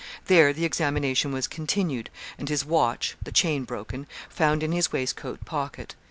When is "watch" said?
2.65-3.15